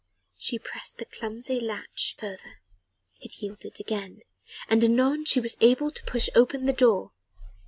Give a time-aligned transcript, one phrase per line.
[0.35, 2.59] She pressed the clumsy iron latch further:
[3.19, 4.21] it yielded again,
[4.67, 7.11] and anon she was able to push open the door.